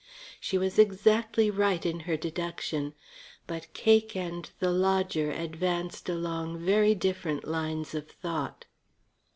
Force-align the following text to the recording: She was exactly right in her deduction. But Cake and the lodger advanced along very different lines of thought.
She 0.39 0.57
was 0.57 0.79
exactly 0.79 1.51
right 1.51 1.85
in 1.85 1.99
her 2.09 2.17
deduction. 2.17 2.95
But 3.45 3.71
Cake 3.75 4.15
and 4.15 4.49
the 4.57 4.71
lodger 4.71 5.29
advanced 5.29 6.09
along 6.09 6.57
very 6.57 6.95
different 6.95 7.47
lines 7.47 7.93
of 7.93 8.09
thought. 8.09 8.65